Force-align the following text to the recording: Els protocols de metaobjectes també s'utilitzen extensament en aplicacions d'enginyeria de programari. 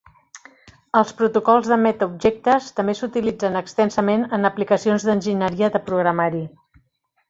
Els 1.01 1.11
protocols 1.19 1.69
de 1.73 1.77
metaobjectes 1.83 2.71
també 2.81 2.97
s'utilitzen 3.03 3.63
extensament 3.63 4.27
en 4.41 4.53
aplicacions 4.53 5.11
d'enginyeria 5.11 5.75
de 5.79 5.89
programari. 5.93 6.47